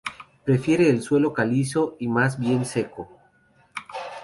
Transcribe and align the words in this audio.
Prefiere 0.45 0.89
el 0.89 1.03
suelo 1.03 1.31
calizo 1.31 1.95
y 1.99 2.07
más 2.07 2.39
bien 2.39 2.65
seco. 2.65 3.07